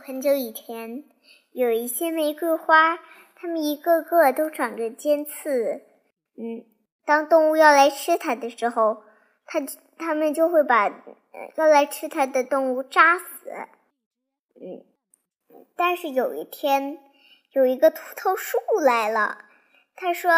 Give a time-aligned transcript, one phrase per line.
[0.00, 1.04] 很久以前，
[1.52, 2.98] 有一些玫瑰花，
[3.36, 5.82] 它们一个个都长着尖刺。
[6.36, 6.66] 嗯，
[7.04, 9.04] 当动物要来吃它的时候，
[9.46, 9.60] 它
[9.96, 10.88] 它们就会把
[11.54, 13.50] 要来吃它的动物扎死。
[14.54, 14.84] 嗯，
[15.76, 16.98] 但是有一天，
[17.52, 19.44] 有一个秃头树来了，
[19.94, 20.30] 他说：“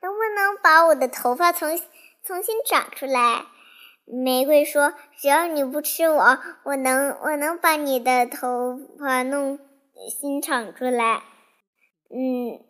[0.00, 1.78] 能不能把我的头发重
[2.22, 3.46] 重新长出来？”
[4.06, 9.58] 玫瑰说：“只要你不吃我，我能我能把你的头发弄
[10.20, 11.22] 新长出来。”
[12.14, 12.62] 嗯，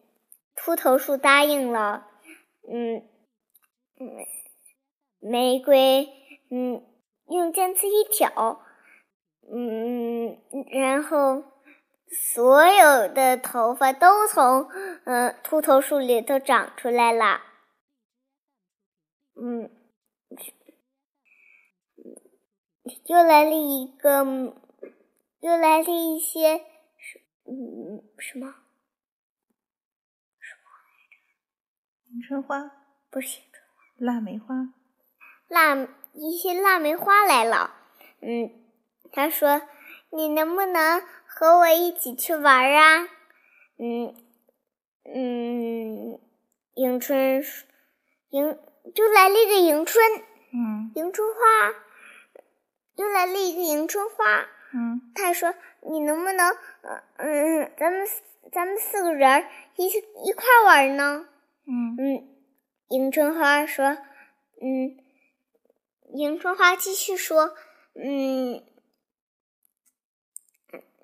[0.55, 2.07] 秃头树答应了。
[2.73, 3.03] 嗯
[4.01, 4.09] 嗯，
[5.21, 6.09] 玫瑰
[6.51, 6.83] 嗯
[7.29, 8.63] 用尖刺一挑，
[9.53, 10.39] 嗯，
[10.71, 11.43] 然后
[12.09, 14.69] 所有的头发都从
[15.05, 17.41] 嗯秃头树里头长出来了。
[19.37, 19.84] 嗯。
[23.07, 24.25] 又来了一个，
[25.41, 26.65] 又来了一些，
[27.45, 28.55] 嗯，什么？
[30.41, 31.17] 什么来着？
[32.11, 32.71] 迎春花？
[33.11, 34.55] 不是迎春花，腊梅花。
[35.49, 37.75] 腊一些腊梅花来了。
[38.21, 38.51] 嗯，
[39.13, 39.61] 他说
[40.11, 43.09] ：“你能不能和我一起去玩啊？”
[43.77, 44.15] 嗯
[45.05, 46.19] 嗯，
[46.75, 47.45] 迎春，
[48.31, 48.59] 迎
[48.95, 50.03] 就来了一个迎春。
[50.55, 51.41] 嗯，迎春花。
[52.97, 58.07] 又来了一个迎春花，嗯，他说：“你能不能，嗯嗯，咱们
[58.53, 61.27] 咱们四个人一一块玩呢？”
[61.67, 62.29] 嗯嗯，
[62.89, 63.97] 迎春花说
[64.63, 64.97] ：“嗯，
[66.15, 67.55] 迎春花继续说，
[67.95, 68.63] 嗯，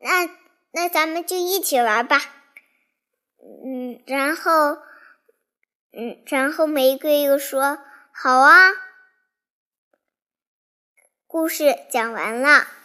[0.01, 0.31] 那
[0.73, 2.19] 那咱们就一起玩吧。”
[3.43, 4.75] 嗯，然后，
[5.93, 7.79] 嗯，然后玫瑰又说
[8.13, 8.71] ：“好啊。”
[11.33, 12.80] 故事讲完了。